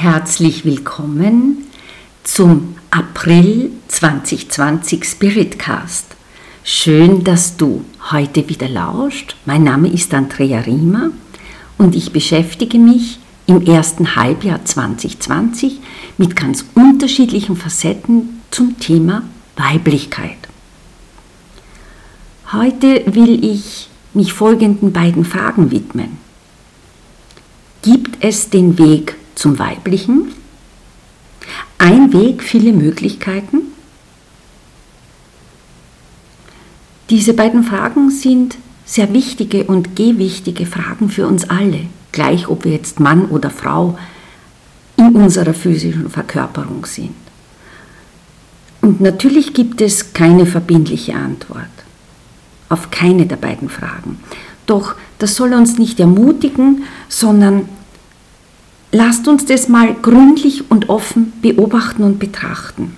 Herzlich 0.00 0.64
willkommen 0.64 1.64
zum 2.22 2.76
April 2.92 3.72
2020 3.88 5.04
Spiritcast. 5.04 6.14
Schön, 6.62 7.24
dass 7.24 7.56
du 7.56 7.84
heute 8.12 8.48
wieder 8.48 8.68
lauscht. 8.68 9.34
Mein 9.44 9.64
Name 9.64 9.88
ist 9.88 10.14
Andrea 10.14 10.60
Riemer 10.60 11.10
und 11.78 11.96
ich 11.96 12.12
beschäftige 12.12 12.78
mich 12.78 13.18
im 13.46 13.60
ersten 13.60 14.14
Halbjahr 14.14 14.64
2020 14.64 15.80
mit 16.16 16.36
ganz 16.36 16.64
unterschiedlichen 16.76 17.56
Facetten 17.56 18.40
zum 18.52 18.78
Thema 18.78 19.24
Weiblichkeit. 19.56 20.38
Heute 22.52 23.02
will 23.06 23.44
ich 23.44 23.88
mich 24.14 24.32
folgenden 24.32 24.92
beiden 24.92 25.24
Fragen 25.24 25.72
widmen. 25.72 26.18
Gibt 27.82 28.22
es 28.24 28.48
den 28.48 28.78
Weg 28.78 29.17
zum 29.38 29.58
Weiblichen. 29.58 30.32
Ein 31.78 32.12
Weg, 32.12 32.42
viele 32.42 32.72
Möglichkeiten. 32.72 33.58
Diese 37.08 37.32
beiden 37.34 37.62
Fragen 37.62 38.10
sind 38.10 38.58
sehr 38.84 39.12
wichtige 39.14 39.64
und 39.64 39.94
gewichtige 39.94 40.66
Fragen 40.66 41.08
für 41.08 41.26
uns 41.26 41.48
alle, 41.48 41.82
gleich 42.10 42.48
ob 42.48 42.64
wir 42.64 42.72
jetzt 42.72 43.00
Mann 43.00 43.26
oder 43.26 43.50
Frau 43.50 43.96
in 44.96 45.14
unserer 45.14 45.54
physischen 45.54 46.10
Verkörperung 46.10 46.84
sind. 46.84 47.14
Und 48.80 49.00
natürlich 49.00 49.54
gibt 49.54 49.80
es 49.80 50.12
keine 50.12 50.46
verbindliche 50.46 51.14
Antwort 51.14 51.66
auf 52.68 52.90
keine 52.90 53.26
der 53.26 53.36
beiden 53.36 53.68
Fragen. 53.68 54.18
Doch 54.66 54.96
das 55.18 55.36
soll 55.36 55.54
uns 55.54 55.78
nicht 55.78 56.00
ermutigen, 56.00 56.82
sondern 57.08 57.68
Lasst 58.90 59.28
uns 59.28 59.44
das 59.44 59.68
mal 59.68 59.94
gründlich 59.94 60.70
und 60.70 60.88
offen 60.88 61.32
beobachten 61.42 62.02
und 62.02 62.18
betrachten. 62.18 62.96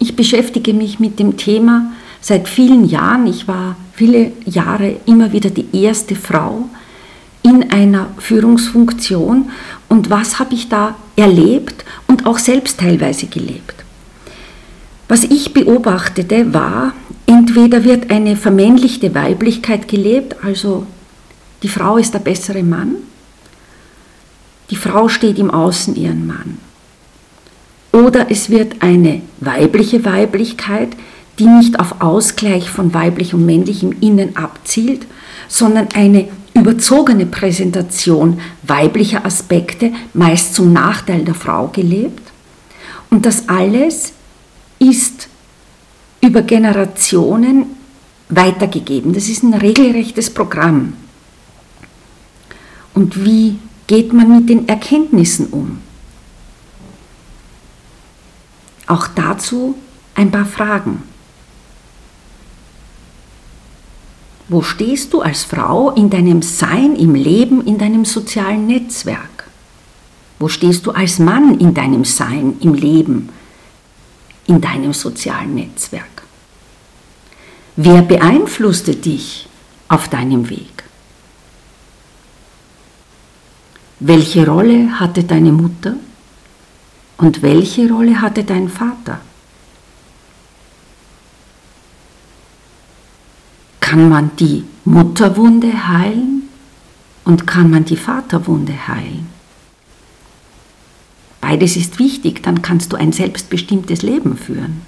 Ich 0.00 0.16
beschäftige 0.16 0.74
mich 0.74 0.98
mit 0.98 1.18
dem 1.18 1.36
Thema 1.36 1.92
seit 2.20 2.48
vielen 2.48 2.88
Jahren. 2.88 3.26
Ich 3.26 3.46
war 3.46 3.76
viele 3.92 4.32
Jahre 4.46 4.96
immer 5.06 5.32
wieder 5.32 5.50
die 5.50 5.66
erste 5.72 6.16
Frau 6.16 6.68
in 7.42 7.70
einer 7.70 8.08
Führungsfunktion. 8.18 9.50
Und 9.88 10.10
was 10.10 10.38
habe 10.38 10.54
ich 10.54 10.68
da 10.68 10.96
erlebt 11.16 11.84
und 12.08 12.26
auch 12.26 12.38
selbst 12.38 12.80
teilweise 12.80 13.26
gelebt? 13.26 13.74
Was 15.08 15.24
ich 15.24 15.52
beobachtete 15.52 16.52
war, 16.52 16.94
entweder 17.26 17.84
wird 17.84 18.10
eine 18.10 18.36
vermännlichte 18.36 19.14
Weiblichkeit 19.14 19.86
gelebt, 19.86 20.36
also 20.42 20.86
die 21.62 21.68
Frau 21.68 21.96
ist 21.96 22.14
der 22.14 22.20
bessere 22.20 22.62
Mann, 22.62 22.96
die 24.70 24.76
Frau 24.76 25.08
steht 25.08 25.38
im 25.38 25.50
Außen 25.50 25.96
ihren 25.96 26.26
Mann. 26.26 26.58
Oder 27.92 28.30
es 28.30 28.50
wird 28.50 28.82
eine 28.82 29.20
weibliche 29.40 30.04
Weiblichkeit, 30.04 30.90
die 31.38 31.46
nicht 31.46 31.80
auf 31.80 32.00
Ausgleich 32.00 32.70
von 32.70 32.94
weiblich 32.94 33.34
und 33.34 33.44
männlich 33.44 33.82
im 33.82 33.92
Innen 34.00 34.36
abzielt, 34.36 35.06
sondern 35.48 35.88
eine 35.94 36.28
überzogene 36.54 37.26
Präsentation 37.26 38.40
weiblicher 38.62 39.24
Aspekte, 39.24 39.92
meist 40.14 40.54
zum 40.54 40.72
Nachteil 40.72 41.24
der 41.24 41.34
Frau 41.34 41.68
gelebt. 41.68 42.22
Und 43.10 43.26
das 43.26 43.48
alles 43.48 44.12
ist 44.78 45.28
über 46.20 46.42
Generationen 46.42 47.66
weitergegeben. 48.28 49.12
Das 49.12 49.28
ist 49.28 49.42
ein 49.42 49.54
regelrechtes 49.54 50.30
Programm. 50.30 50.92
Und 52.94 53.24
wie 53.24 53.58
geht 53.90 54.12
man 54.12 54.36
mit 54.36 54.48
den 54.48 54.68
Erkenntnissen 54.68 55.48
um? 55.48 55.78
Auch 58.86 59.08
dazu 59.08 59.74
ein 60.14 60.30
paar 60.30 60.44
Fragen. 60.44 61.02
Wo 64.48 64.62
stehst 64.62 65.12
du 65.12 65.22
als 65.22 65.42
Frau 65.42 65.90
in 65.90 66.08
deinem 66.08 66.40
Sein, 66.40 66.94
im 66.94 67.16
Leben, 67.16 67.66
in 67.66 67.78
deinem 67.78 68.04
sozialen 68.04 68.68
Netzwerk? 68.68 69.48
Wo 70.38 70.46
stehst 70.46 70.86
du 70.86 70.92
als 70.92 71.18
Mann 71.18 71.58
in 71.58 71.74
deinem 71.74 72.04
Sein, 72.04 72.58
im 72.60 72.74
Leben, 72.74 73.30
in 74.46 74.60
deinem 74.60 74.92
sozialen 74.92 75.56
Netzwerk? 75.56 76.22
Wer 77.74 78.02
beeinflusste 78.02 78.94
dich 78.94 79.48
auf 79.88 80.08
deinem 80.08 80.48
Weg? 80.48 80.79
Welche 84.02 84.46
Rolle 84.46 84.98
hatte 84.98 85.24
deine 85.24 85.52
Mutter 85.52 85.94
und 87.18 87.42
welche 87.42 87.86
Rolle 87.92 88.18
hatte 88.18 88.44
dein 88.44 88.70
Vater? 88.70 89.20
Kann 93.80 94.08
man 94.08 94.30
die 94.38 94.64
Mutterwunde 94.86 95.86
heilen 95.86 96.48
und 97.26 97.46
kann 97.46 97.68
man 97.68 97.84
die 97.84 97.98
Vaterwunde 97.98 98.88
heilen? 98.88 99.28
Beides 101.42 101.76
ist 101.76 101.98
wichtig, 101.98 102.42
dann 102.42 102.62
kannst 102.62 102.94
du 102.94 102.96
ein 102.96 103.12
selbstbestimmtes 103.12 104.00
Leben 104.00 104.38
führen. 104.38 104.80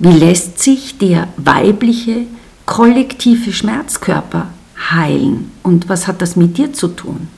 Wie 0.00 0.10
lässt 0.10 0.58
sich 0.58 0.98
der 0.98 1.28
weibliche 1.36 2.26
kollektive 2.66 3.52
Schmerzkörper 3.52 4.48
heilen. 4.90 5.50
Und 5.62 5.88
was 5.88 6.06
hat 6.06 6.22
das 6.22 6.36
mit 6.36 6.56
dir 6.56 6.72
zu 6.72 6.88
tun? 6.88 7.28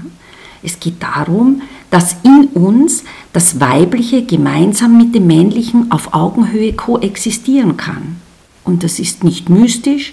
Es 0.62 0.81
geht 0.81 1.00
darum, 1.00 1.62
dass 1.91 2.17
in 2.25 2.49
uns 2.55 3.05
das 3.33 3.61
Weibliche 3.61 4.25
gemeinsam 4.25 4.99
mit 4.99 5.15
dem 5.15 5.29
Männlichen 5.29 5.93
auf 5.93 6.12
Augenhöhe 6.12 6.73
koexistieren 6.73 7.77
kann. 7.77 8.17
Und 8.65 8.82
das 8.82 8.99
ist 8.99 9.23
nicht 9.23 9.49
mystisch, 9.49 10.12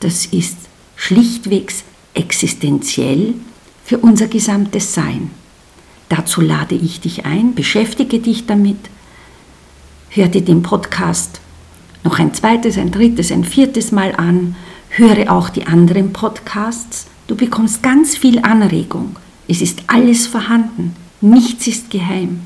das 0.00 0.24
ist 0.26 0.56
schlichtwegs 0.96 1.84
existenziell 2.14 3.34
für 3.84 3.98
unser 3.98 4.26
gesamtes 4.28 4.94
Sein. 4.94 5.30
Dazu 6.08 6.40
lade 6.40 6.74
ich 6.74 7.00
dich 7.00 7.26
ein, 7.26 7.54
beschäftige 7.54 8.20
dich 8.20 8.46
damit 8.46 8.78
Hör 10.16 10.28
dir 10.28 10.42
den 10.42 10.62
Podcast 10.62 11.40
noch 12.04 12.20
ein 12.20 12.32
zweites, 12.32 12.78
ein 12.78 12.92
drittes, 12.92 13.32
ein 13.32 13.42
viertes 13.42 13.90
Mal 13.90 14.14
an, 14.14 14.54
höre 14.90 15.32
auch 15.32 15.48
die 15.48 15.66
anderen 15.66 16.12
Podcasts. 16.12 17.08
Du 17.26 17.34
bekommst 17.34 17.82
ganz 17.82 18.16
viel 18.16 18.38
Anregung. 18.38 19.16
Es 19.48 19.60
ist 19.60 19.82
alles 19.88 20.28
vorhanden. 20.28 20.94
Nichts 21.20 21.66
ist 21.66 21.90
geheim. 21.90 22.42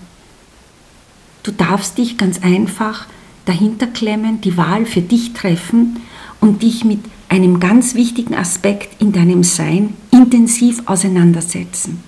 Du 1.42 1.50
darfst 1.52 1.98
dich 1.98 2.16
ganz 2.16 2.40
einfach 2.40 3.04
dahinter 3.44 3.86
klemmen, 3.86 4.40
die 4.40 4.56
Wahl 4.56 4.86
für 4.86 5.02
dich 5.02 5.34
treffen 5.34 6.00
und 6.40 6.62
dich 6.62 6.86
mit 6.86 7.00
einem 7.28 7.60
ganz 7.60 7.94
wichtigen 7.94 8.34
Aspekt 8.34 8.98
in 8.98 9.12
deinem 9.12 9.44
Sein 9.44 9.92
intensiv 10.10 10.84
auseinandersetzen. 10.86 12.02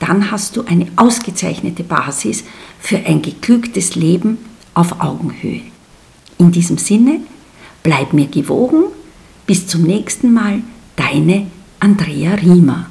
Dann 0.00 0.32
hast 0.32 0.56
du 0.56 0.64
eine 0.64 0.88
ausgezeichnete 0.96 1.84
Basis 1.84 2.42
für 2.80 2.96
ein 2.96 3.22
geglücktes 3.22 3.94
Leben 3.94 4.38
auf 4.78 5.00
Augenhöhe. 5.00 5.62
In 6.38 6.52
diesem 6.52 6.78
Sinne, 6.78 7.20
bleib 7.82 8.12
mir 8.12 8.28
gewogen. 8.28 8.84
Bis 9.44 9.66
zum 9.66 9.82
nächsten 9.82 10.32
Mal, 10.32 10.62
deine 10.94 11.48
Andrea 11.80 12.34
Riemer. 12.34 12.86